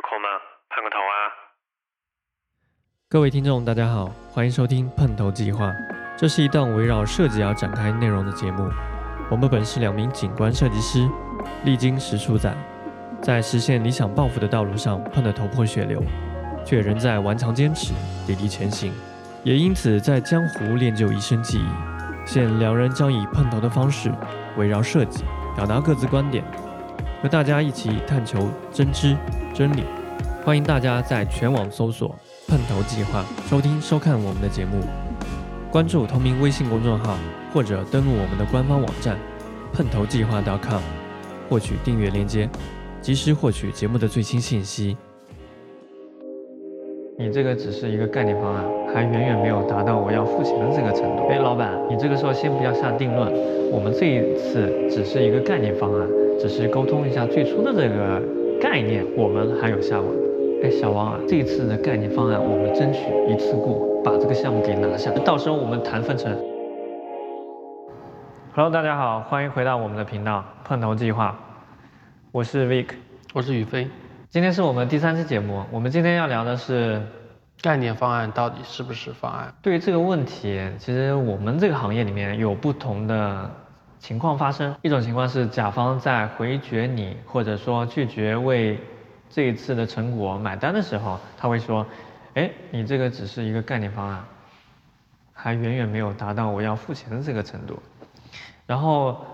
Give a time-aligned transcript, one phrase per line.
[0.00, 0.28] 有空吗？
[0.70, 1.12] 碰个头啊！
[3.10, 5.66] 各位听众，大家好，欢迎收听《碰头计划》，
[6.16, 8.66] 这是一档围绕设计而展开内容的节目。
[9.30, 11.06] 我们本是两名景观设计师，
[11.66, 12.56] 历经十数载，
[13.20, 16.02] 在实现理想抱负的道路上碰得头破血流，
[16.64, 17.92] 却仍在顽强坚持，
[18.26, 18.94] 砥砺前行。
[19.44, 21.68] 也因此，在江湖练就一身技艺。
[22.24, 24.10] 现两人将以碰头的方式，
[24.56, 26.42] 围绕设计表达各自观点，
[27.22, 29.14] 和大家一起探求真知
[29.54, 29.84] 真理。
[30.42, 32.14] 欢迎大家在全网搜索
[32.48, 34.80] “碰头计划”，收听收看我们的节目，
[35.70, 37.16] 关注同名微信公众号，
[37.52, 39.18] 或者登录我们的官方网站
[39.72, 40.80] “碰头计划 .com”，
[41.48, 42.48] 获取订阅链接，
[43.02, 44.96] 及时获取节目的最新信息。
[47.18, 51.26] 你这个只是一个概念方案，还远远没有达到我要付钱的这个程度。
[51.28, 53.30] 哎，老板，你这个时候先不要下定论，
[53.70, 56.08] 我们这一次只是一个概念方案，
[56.40, 58.22] 只是沟通一下最初的这个
[58.58, 60.08] 概念，我们还有下文。
[60.62, 66.34] 哎，小王啊，这一次的概念方案，我们争取一次过把这个项目给拿下，到时候我们谈分成。
[68.54, 71.38] Hello，大家好，欢迎回到我们的频道碰头计划，
[72.32, 72.86] 我是 Vic，
[73.34, 73.86] 我是宇飞。
[74.30, 77.02] 今天是我们第三期节目，我们今天要聊的是
[77.60, 79.52] 概念方案到底是不是方案？
[79.60, 83.50] 对于这个问题，其实我们这个行业里面有不同的
[84.00, 84.74] 情况发生。
[84.82, 88.80] 一种情况是甲方在回绝你，或者说拒绝为
[89.28, 91.86] 这一次的成果买单的时候，他会说
[92.34, 94.24] ：“哎，你这个只是一个概念方案，
[95.32, 97.80] 还远远没有达到我要付钱的这个程度。”
[98.66, 99.24] 然后，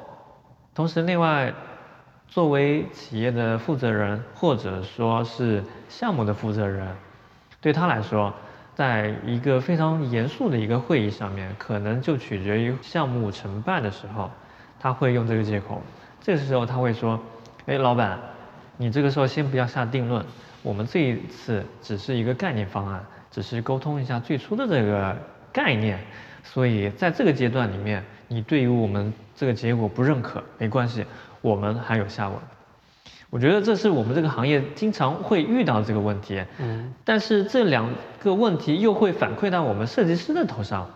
[0.74, 1.54] 同时另外。
[2.28, 6.88] 作为企业的负责人，或者说是项目的负责人，
[7.60, 8.34] 对他来说，
[8.74, 14.30] 在一个非常严肃的一个会议上面，可能就取决于项目承办的时候，
[14.78, 15.82] 他会用这个借口。
[16.20, 17.20] 这个时候他会说
[17.66, 18.18] ：“哎，老板，
[18.76, 20.24] 你这个时候先不要下定论，
[20.62, 25.16] 我们这一次只是一个概念方案，只是沟通一下最初的这个
[25.52, 25.98] 概念，
[26.42, 31.04] 所以在这个阶段里面，你对于我们这个结果不认可，没关系。”
[31.42, 32.36] 我们还有下文，
[33.30, 36.42] 我觉得这是我们这个行业经常会遇到这个问题。
[36.58, 37.88] 嗯，但是这两
[38.18, 40.90] 个问题又会反馈到我们设计师的头上，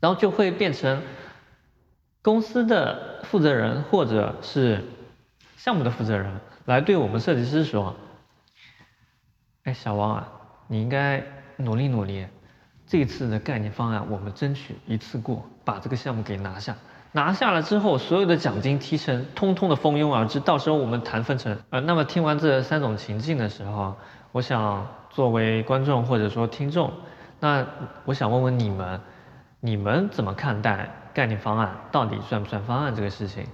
[0.00, 1.02] 然后就会变成
[2.22, 4.84] 公司的负责人或者是
[5.56, 7.96] 项目的负责人来对我们设计师说
[9.64, 10.28] ：“哎，小王啊，
[10.68, 11.24] 你应该
[11.56, 12.26] 努力努力，
[12.86, 16.76] 这次的概念方案我们争取一次过，把这个项目给拿下。”
[17.12, 21.58] 拿下了之后，所有的奖金提成通通的蜂拥而至，到时候我们谈分成。
[21.70, 23.96] 呃，那么听完这三种情境的时候，
[24.30, 26.92] 我想作为观众或者说听众，
[27.40, 27.66] 那
[28.04, 29.00] 我想问问你们，
[29.58, 33.46] 你们怎么看待概念方案到底算不算方案这个事情？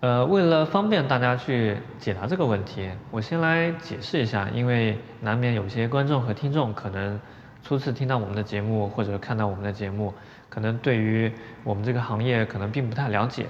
[0.00, 7.18] 呃，为了方便大家去解答这个问题，我先来解释一下，因为难免有些观众和听众可能
[7.62, 10.12] 初次听到我们的节目或者看到我们的节目。
[10.50, 11.32] 可能对于
[11.64, 13.46] 我们这个行业可能并不太了解，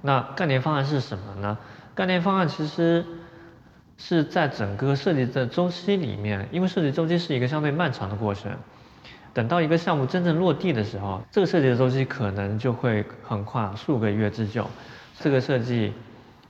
[0.00, 1.58] 那概念方案是什么呢？
[1.92, 3.04] 概念方案其实
[3.96, 8.52] 是在整个设计的周期里面，因为设计周期是一个相对漫长的过程，
[9.36, 14.66] 等到一个项目真正落地的时候，这个设计的周期可能就会横跨数个月之久。
[15.20, 15.92] 这个设计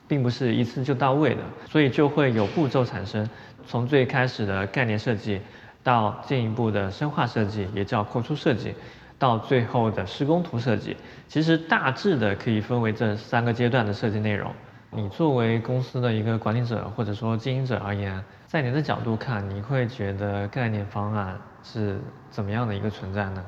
[0.06, 3.28] 并不是一次就到位的，所以就会有步骤产生，
[3.66, 5.40] 从最开始的概念设计
[5.82, 8.72] 到进一步的深化设计，也叫扩出设计。
[9.18, 14.52] 到最后的施工图设计，其实大致的可以分为这三个阶段的设计内容。
[14.90, 23.44] 你作为公司的一个管理者或者说经营者而言，在你的角度看，你会觉得概念方案是怎么样的一个存在呢？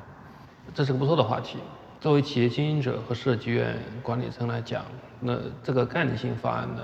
[0.75, 1.59] 这是个不错的话题。
[2.01, 4.85] 作为企业经营者和设计院管理层来讲，
[5.21, 6.83] 那这个概念性方案呢，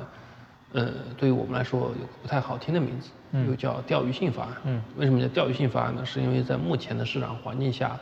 [0.73, 3.11] 呃，对于我们来说有个不太好听的名字，
[3.47, 4.57] 又叫钓鱼性方案。
[4.65, 6.05] 嗯，为什么叫钓鱼性方案呢？
[6.05, 7.99] 是因为在目前的市场环境下。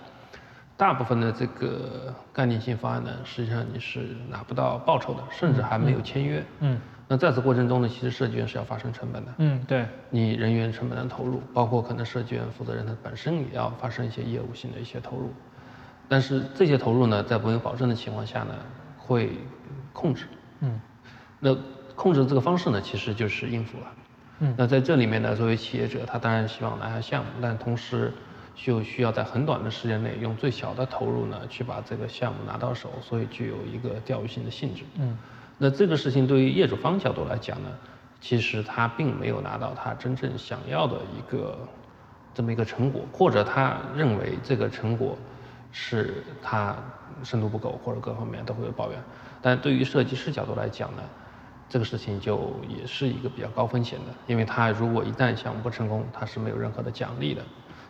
[0.82, 6.44] 大部分的这个概念性方案呢，实际上你是拿不到报酬的，甚至还没有签约。
[6.58, 6.76] 嗯，
[7.06, 9.32] 那在此过程中呢，其实设计院是要发生成本的。
[9.38, 15.32] 嗯，对，你人员成本的投入，包括可能设计院负责人他本身也要发生一些业务性的一些投入，
[16.08, 18.52] 但是这些投入呢，在不有保证的情况下呢，
[18.98, 19.30] 会
[19.92, 20.26] 控制。
[20.62, 20.80] 嗯，
[21.38, 21.56] 那
[21.94, 23.86] 控制这个方式呢，其实就是应付了。
[24.40, 28.12] 嗯，那在这里面呢，作为企业者，他当然希望拿下项目，但同时。
[28.54, 34.82] 就需要在很短的时间内用最小的投入呢，去把这个项目拿到手，所以具有一个钓鱼性的性质。
[34.98, 35.16] 嗯，
[35.58, 37.68] 那这个事情对于业主方角度来讲呢，
[38.20, 41.58] 其实他并没有拿到他真正想要的一个
[42.34, 45.16] 这么一个成果，或者他认为这个成果
[45.72, 46.76] 是他
[47.24, 48.98] 深度不够，或者各方面都会有抱怨。
[49.40, 51.02] 但对于设计师角度来讲呢，
[51.68, 57.42] 这个事情就也是一个比较高风险的，因为他如果一旦项目不成功，他是没有任何的奖励的。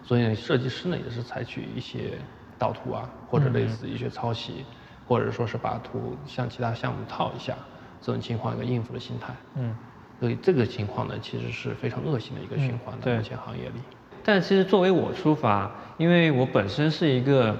[0.04, 2.18] 所以设计师呢也是采取一些
[2.58, 4.64] 盗图啊，或者类似一些抄袭，
[5.06, 7.54] 或者说是把图向其他项目套一下，
[8.00, 9.34] 这种情况一个应付的心态。
[9.56, 9.76] 嗯，
[10.20, 13.80] 所以这个情况呢其实是非常恶性的一个循环，在目前行业里。
[14.24, 17.56] 但其实作为我出发，因为我本身是一个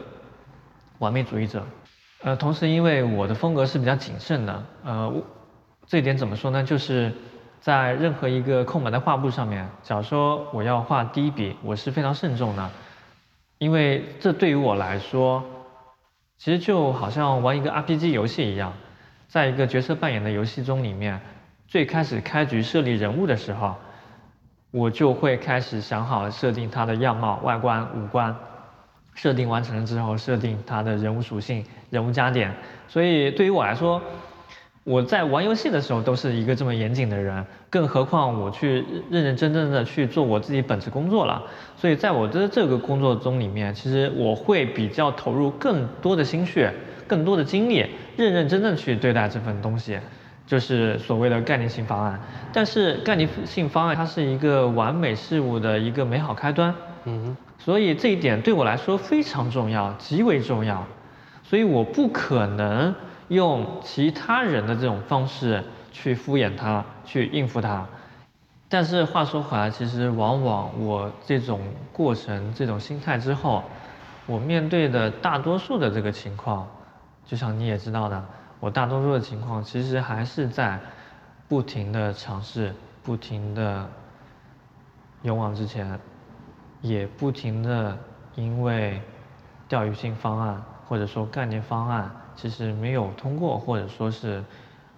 [0.98, 1.66] 完美主义者，
[2.22, 5.12] 呃，同时因为我的风格是比较谨慎的，呃，
[5.86, 6.62] 这一点怎么说呢？
[6.62, 7.12] 就是
[7.62, 12.70] 在任何一个空白的画布上面，假如说我要画第一笔，我是非常慎重的，
[13.58, 15.42] 因为这对于我来说，
[16.36, 18.72] 其实就好像玩一个 RPG 游戏一样，
[19.28, 21.20] 在一个角色扮演的游戏中里面，
[21.68, 23.76] 最开始开局设立人物的时候。
[24.74, 28.34] 我就会开始想好设定它的样貌、外观、五官，
[29.14, 32.50] 设定完成了之后，设定它的人物属性、人物加点。
[32.88, 34.00] 所以对于我来说，
[34.84, 41.42] 我在玩游戏的时候都是一个这么严谨的人，更何况我去认认真真的去做我自己本职工作了。
[41.76, 46.72] 所以在我的这个工作中里面，其实我会比较投入更多的心血、
[47.06, 47.86] 更多的精力，
[48.16, 49.98] 认认真真去对待这份东西。
[50.44, 52.20] 就是所谓的概念性方案，
[52.52, 56.74] 但是概念性方案它是一个完美事物的一个美好开端，
[57.04, 60.84] 嗯，所以这一点对我来说非常重要，极为重要，
[61.44, 62.94] 所以我不可能
[63.28, 67.86] 用其他人的这种方式去敷衍他，去应付他。
[68.68, 71.60] 但是话说回来，其实往往我这种
[71.92, 73.62] 过程、这种心态之后，
[74.26, 76.66] 我面对的大多数的这个情况，
[77.26, 78.24] 就像你也知道的。
[78.60, 80.80] 我大多数的情况，其实还是在
[81.48, 82.72] 不停的尝试，
[83.02, 83.86] 不停的
[85.22, 85.98] 勇往直前，
[86.80, 87.98] 也不停的
[88.36, 89.02] 因为
[89.68, 94.42] 钓鱼性方案或者说概念方案其实没有通过，或者说是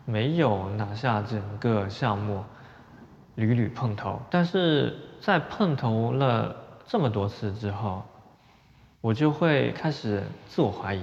[0.04, 2.44] 没有拿下整个项目，
[3.34, 4.20] 屡屡碰头。
[4.30, 6.54] 但是在碰头了
[6.86, 8.02] 这么多次之后，
[9.00, 11.02] 我就会开始自我怀疑，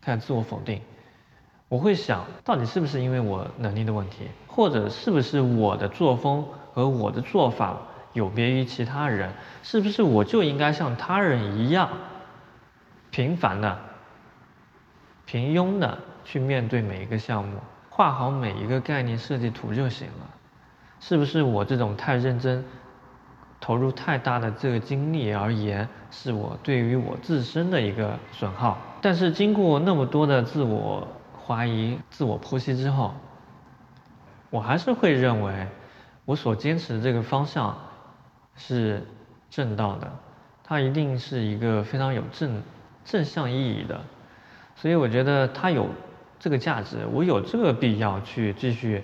[0.00, 0.80] 开始自我否定。
[1.68, 7.78] 我会想到底是不是因为我能力的问题，或者是不是我的作风和我的做法
[8.12, 9.32] 有别于其他人？
[9.62, 11.88] 是不是我就应该像他人一样
[13.10, 13.78] 平凡的、
[15.32, 15.96] 平庸的
[16.26, 17.56] 去面对每一个项目，
[17.88, 20.28] 画好每一个概念设计图就行了？
[21.00, 22.62] 是不是我这种太认真、
[23.58, 28.76] 投入太大的这个精力而言，是我对于我自身的一个损耗？
[29.00, 31.08] 但是经过那么多的自我。
[31.44, 33.12] 怀疑、自我剖析之后，
[34.48, 35.66] 我还是会认为，
[36.24, 37.76] 我所坚持的这个方向
[38.54, 39.04] 是
[39.50, 40.12] 正道的，
[40.62, 42.62] 它一定是一个非常有正
[43.04, 44.00] 正向意义的，
[44.76, 45.88] 所以我觉得它有
[46.38, 49.02] 这个价值，我有这个必要去继续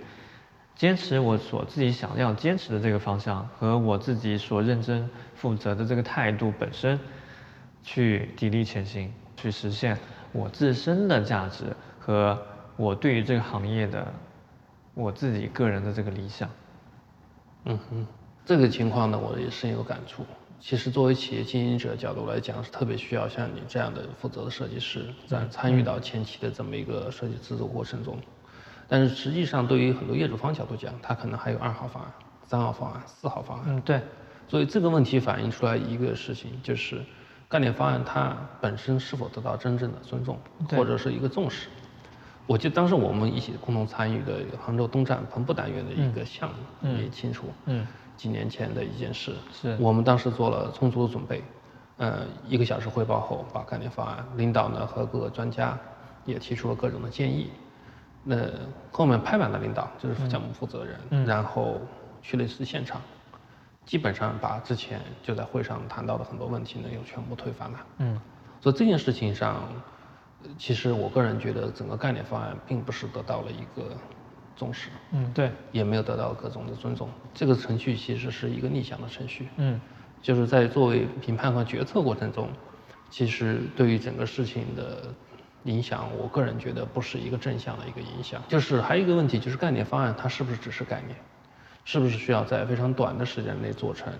[0.75, 6.99] 坚持我所自己想要坚持的这个方向和我自己所认真负责的这个态度本身，
[7.82, 9.99] 去砥砺前行，去实现
[10.32, 11.65] 我自身的价值。
[12.00, 12.41] 和
[12.76, 14.11] 我对于这个行业的
[14.94, 16.49] 我自己个人的这个理想，
[17.67, 18.06] 嗯哼，
[18.47, 20.25] 这个情况呢，我也深有感触。
[20.60, 28.19] 其实作为企业经营者角度来讲，是特别需要像你这样的负责的设计师，在参与到前期的这么一个设计制作过程中。
[28.88, 32.12] 但是实际上，对于很多业主方角度讲，他可能还有二号方案、
[32.47, 33.66] 三号方案、四号方案。
[33.68, 34.00] 嗯，对。
[34.49, 37.04] 所以这个问题反映出来一个事情，就是
[37.49, 40.38] 概念方案它本身是否得到真正的尊重，
[40.71, 41.68] 或者是一个重视。
[42.47, 46.49] 我记得当时我们一起共同参与的杭州东站篷布单元的一个项
[46.80, 47.52] 目，也清楚。
[47.66, 47.87] 嗯，
[48.18, 51.42] 几年前的一件事，是我们当时做了充足的准备，
[51.96, 55.78] 呃，一个小时汇报后，把概念方案，领导呢和各个专家
[56.26, 57.50] 也提出了各种的建议。
[58.25, 58.37] 那
[58.92, 61.80] 后面拍板的领导就是项目负责人，然后
[62.20, 63.00] 去了一次现场，
[63.87, 67.78] 基本上把之前就在会上谈到的很多问题呢又全部推翻了。
[67.98, 68.20] 嗯，
[68.60, 69.62] 所以这件事情上。
[70.56, 73.88] 其实我个人觉得，整个概念方案并不是得到了一个
[74.59, 77.09] 重视，嗯，对，也没有得到各种的尊重。
[77.33, 79.81] 这个程序其实是一个逆向的程序，嗯，
[80.21, 82.49] 就是在作为评判和决策过程中，
[83.09, 85.15] 其实对于整个事情的
[85.65, 88.43] 影响，我个人觉得不是一个正向的一个影响。
[88.49, 91.17] 就是还有一个问题，就是概念方案它是不是只是概念，
[91.85, 94.12] 是不是需要在非常短的时间内做成？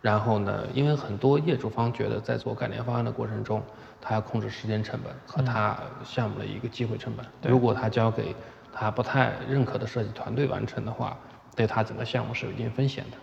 [0.00, 3.62] 然后呢，因为很多业主方觉得在做概念方案的过程中。
[4.04, 7.24] 他要控制时间成本和他项目的一个机会成本。
[7.48, 8.34] 如果他交给
[8.72, 11.16] 他不太认可的设计团队完成的话，
[11.54, 13.16] 对他整个项目是有一定风险的。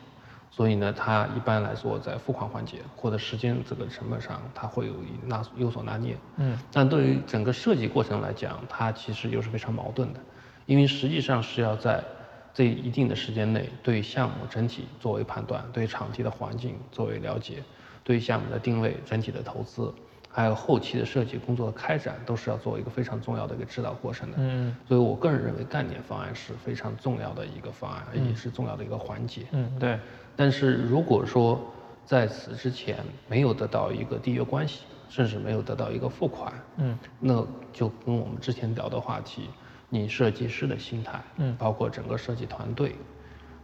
[0.51, 4.93] 所以呢，他一般来说在付款环节或者时间这个成本上，他会有
[5.25, 6.17] 拿有所拿捏。
[6.37, 6.57] 嗯。
[6.71, 10.19] 但对于整个设计过程来讲，它其实又是非常矛盾的，
[10.65, 12.03] 因为实际上是要在
[12.51, 17.63] 这一定的时间内，对项目整体作为判断，对场地的环境作为了解，
[18.03, 19.93] 对项目的定位、整体的投资，
[20.39, 24.37] 还有后期的设计工作的开展，都是要做一个非常重要的一个指导过程的。
[24.39, 29.47] 嗯，所以我个人认为概念方案是非常重要的一个方案，也是重要的一个环节。
[29.51, 29.99] 嗯，对。
[30.37, 31.61] 但是如果说
[32.05, 39.49] 在此之前没有得到一个缔约关系，甚至没有得到一个付款，嗯，那就跟我们之前聊的话题。
[39.89, 42.95] 你设计师的心态，嗯，包括整个设计团队，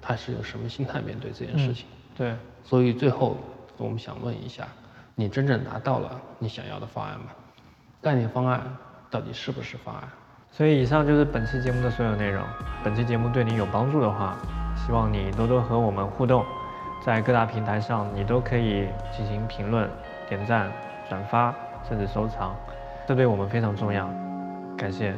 [0.01, 1.85] 他是用什么心态面对这件事情？
[2.17, 3.37] 对，所以最后
[3.77, 4.67] 我们想问一下，
[5.15, 7.27] 你真正拿到了你想要的方案吗？
[8.01, 8.61] 概念方案
[9.09, 10.03] 到底是不是方案？
[10.51, 12.43] 所以以上就是本期节目的所有内容。
[12.83, 14.37] 本期节目对你有帮助的话，
[14.75, 16.45] 希望你多多和我们互动，
[17.05, 19.89] 在各大平台上你都可以进行评论、
[20.29, 20.71] 点赞、
[21.09, 21.53] 转发，
[21.87, 22.55] 甚至收藏，
[23.07, 24.09] 这对我们非常重要。
[24.77, 25.13] 感谢。